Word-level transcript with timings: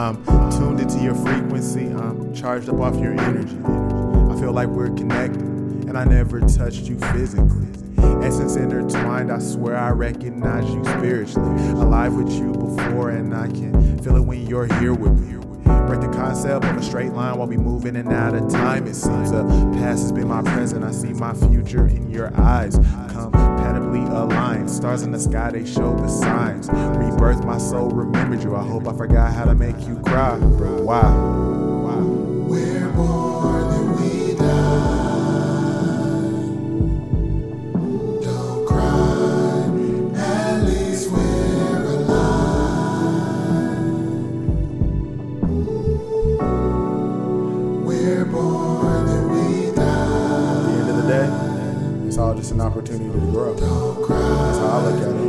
I'm 0.00 0.50
tuned 0.50 0.80
into 0.80 0.98
your 0.98 1.14
frequency. 1.14 1.88
I'm 1.88 2.34
charged 2.34 2.70
up 2.70 2.80
off 2.80 2.98
your 2.98 3.12
energy. 3.12 3.58
I 3.58 4.40
feel 4.40 4.50
like 4.50 4.68
we're 4.68 4.88
connected, 4.88 5.42
and 5.42 5.98
I 5.98 6.04
never 6.04 6.40
touched 6.40 6.84
you 6.84 6.98
physically. 7.12 7.66
Essence 8.24 8.56
intertwined, 8.56 9.30
I 9.30 9.38
swear 9.40 9.76
I 9.76 9.90
recognize 9.90 10.64
you 10.70 10.82
spiritually. 10.84 11.62
Alive 11.72 12.14
with 12.14 12.32
you 12.32 12.50
before, 12.50 13.10
and 13.10 13.34
I 13.34 13.48
can 13.48 13.98
feel 14.02 14.16
it 14.16 14.22
when 14.22 14.46
you're 14.46 14.72
here 14.80 14.94
with 14.94 15.18
me. 15.20 15.39
Break 15.90 16.02
the 16.02 16.16
concept 16.16 16.64
of 16.66 16.76
a 16.76 16.82
straight 16.84 17.10
line 17.14 17.36
while 17.36 17.48
we 17.48 17.56
move 17.56 17.84
in 17.84 17.96
and 17.96 18.12
out 18.12 18.32
of 18.32 18.48
time. 18.48 18.86
It 18.86 18.94
seems 18.94 19.32
the 19.32 19.42
past 19.74 20.02
has 20.02 20.12
been 20.12 20.28
my 20.28 20.40
present. 20.40 20.84
I 20.84 20.92
see 20.92 21.12
my 21.12 21.34
future 21.34 21.88
in 21.88 22.08
your 22.12 22.32
eyes. 22.40 22.76
Compatibly 23.08 24.02
aligned. 24.02 24.70
Stars 24.70 25.02
in 25.02 25.10
the 25.10 25.18
sky, 25.18 25.50
they 25.50 25.66
show 25.66 25.96
the 25.96 26.06
signs. 26.06 26.68
Rebirth, 26.68 27.44
my 27.44 27.58
soul 27.58 27.90
remembered 27.90 28.44
you. 28.44 28.54
I 28.54 28.62
hope 28.62 28.86
I 28.86 28.96
forgot 28.96 29.34
how 29.34 29.46
to 29.46 29.56
make 29.56 29.80
you 29.80 29.98
cry. 30.02 30.36
Why? 30.38 31.39
It's 52.40 52.50
an 52.52 52.60
opportunity 52.62 53.04
to 53.04 53.18
grow. 53.32 53.52
That's 53.52 54.58
how 54.58 54.78
I 54.78 54.88
look 54.88 55.02
at 55.02 55.08
it. 55.14 55.20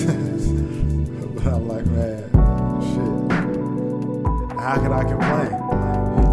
but 1.34 1.46
I'm 1.46 1.66
like, 1.66 1.86
man, 1.86 2.28
shit. 2.84 3.32
How 4.60 4.76
could 4.76 4.92
I 4.92 5.04
complain? 5.04 5.48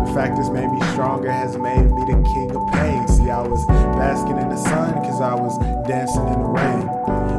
The 0.07 0.11
fact 0.13 0.35
this 0.35 0.50
made 0.50 0.67
me 0.67 0.81
stronger 0.91 1.31
has 1.31 1.56
made 1.56 1.85
me 1.85 2.03
the 2.03 2.22
king 2.35 2.51
of 2.53 2.69
pain. 2.73 3.07
See, 3.07 3.29
I 3.29 3.41
was 3.41 3.66
basking 3.95 4.38
in 4.38 4.50
the 4.50 4.57
sun 4.57 5.00
because 5.00 5.22
I 5.22 5.35
was 5.35 5.57
dancing 5.88 6.27
in 6.27 6.41
the 6.41 6.47
rain. 6.47 6.89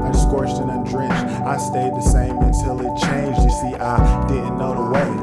I 0.08 0.12
scorched 0.12 0.56
and 0.56 0.70
undrenched. 0.70 1.12
I 1.44 1.58
stayed 1.58 1.92
the 1.92 2.00
same 2.00 2.38
until 2.38 2.80
it 2.80 2.96
changed. 3.02 3.42
You 3.42 3.50
see, 3.50 3.74
I 3.76 4.26
didn't 4.26 4.56
know 4.56 4.72
the 4.74 4.90
way. 4.90 5.17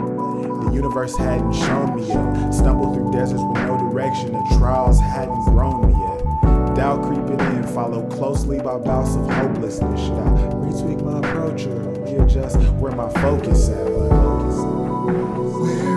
Universe 0.75 1.15
hadn't 1.15 1.53
shown 1.53 1.95
me 1.95 2.05
yet. 2.05 2.51
Stumbled 2.51 2.95
through 2.95 3.09
deserts 3.13 3.41
with 3.41 3.57
no 3.63 3.77
direction. 3.77 4.33
The 4.33 4.55
trials 4.57 4.99
hadn't 4.99 5.45
grown 5.45 5.87
me 5.87 5.93
yet. 5.97 6.75
Doubt 6.75 7.01
creeping 7.03 7.39
in, 7.55 7.63
followed 7.63 8.11
closely 8.11 8.57
by 8.59 8.77
bouts 8.79 9.15
of 9.15 9.29
hopelessness. 9.29 10.01
Should 10.01 10.19
I 10.19 10.51
retweak 10.51 11.01
my 11.01 11.19
approach 11.19 11.65
or 11.65 11.79
readjust 12.03 12.57
where 12.73 12.91
my 12.91 13.09
focus 13.21 13.69
at? 13.69 13.85
We're 13.85 14.09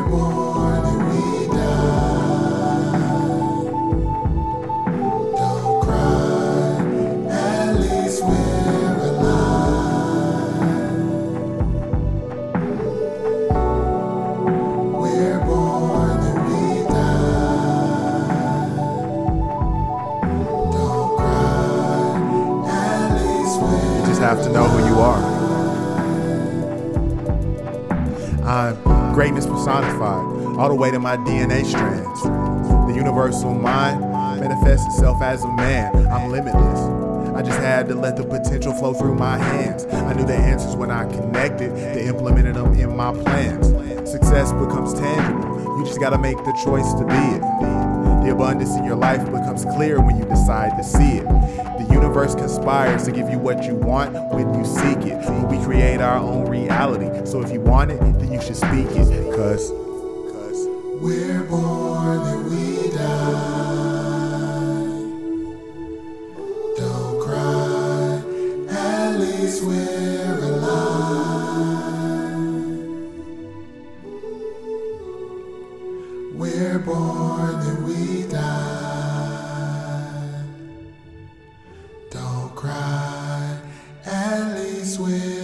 born 0.08 0.47
have 24.28 24.42
to 24.42 24.52
know 24.52 24.64
who 24.64 24.86
you 24.86 25.00
are. 25.00 25.22
I'm 28.44 29.14
greatness 29.14 29.46
personified, 29.46 30.58
all 30.58 30.68
the 30.68 30.74
way 30.74 30.90
to 30.90 30.98
my 30.98 31.16
DNA 31.16 31.64
strands. 31.64 32.22
The 32.24 32.92
universal 32.94 33.54
mind 33.54 34.02
manifests 34.02 34.86
itself 34.88 35.22
as 35.22 35.42
a 35.44 35.48
man. 35.54 36.06
I'm 36.08 36.30
limitless. 36.30 36.78
I 37.34 37.40
just 37.40 37.58
had 37.60 37.88
to 37.88 37.94
let 37.94 38.18
the 38.18 38.24
potential 38.24 38.74
flow 38.74 38.92
through 38.92 39.14
my 39.14 39.38
hands. 39.38 39.86
I 39.86 40.12
knew 40.12 40.26
the 40.26 40.36
answers 40.36 40.76
when 40.76 40.90
I 40.90 41.10
connected, 41.10 41.74
they 41.74 42.06
implemented 42.06 42.56
them 42.56 42.74
in 42.74 42.94
my 42.94 43.14
plans. 43.14 43.68
Success 44.10 44.52
becomes 44.52 44.92
tangible. 44.92 45.78
You 45.78 45.86
just 45.86 46.00
gotta 46.00 46.18
make 46.18 46.36
the 46.36 46.52
choice 46.64 46.92
to 46.92 47.06
be 47.06 47.14
it. 47.14 47.40
The 48.24 48.32
abundance 48.34 48.76
in 48.76 48.84
your 48.84 48.96
life 48.96 49.24
becomes 49.24 49.64
clear 49.64 50.02
when 50.02 50.18
you 50.18 50.26
decide 50.26 50.76
to 50.76 50.84
see 50.84 51.16
it. 51.16 51.24
The 51.24 51.86
universe 52.08 52.34
conspires 52.34 53.04
to 53.04 53.12
give 53.12 53.28
you 53.28 53.38
what 53.38 53.64
you 53.64 53.74
want 53.74 54.14
when 54.32 54.54
you 54.54 54.64
seek 54.64 55.04
it. 55.04 55.18
We 55.50 55.62
create 55.62 56.00
our 56.00 56.16
own 56.16 56.48
reality. 56.48 57.26
So 57.26 57.42
if 57.42 57.52
you 57.52 57.60
want 57.60 57.90
it, 57.90 58.00
then 58.00 58.32
you 58.32 58.40
should 58.40 58.56
speak 58.56 58.86
it. 58.92 59.36
Cause, 59.36 59.68
cause 60.32 60.66
We're 61.02 61.42
born 61.44 62.18
and 62.18 62.44
we 62.50 62.90
die. 62.96 63.28
Don't 66.78 67.20
cry, 67.20 68.22
at 68.70 69.18
least 69.20 69.62
we're 69.64 70.38
alive. 70.44 70.78
We're 76.32 76.78
born 76.78 77.60
and 77.66 77.84
we 77.86 78.22
die. 78.32 78.87
Don't 84.98 85.37